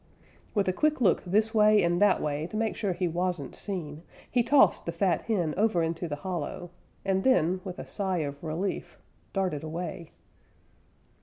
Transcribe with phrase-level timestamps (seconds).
[0.55, 4.01] With a quick look this way and that way to make sure he wasn't seen,
[4.31, 6.71] he tossed the fat hen over into the hollow
[7.05, 8.97] and then, with a sigh of relief,
[9.31, 10.09] darted away.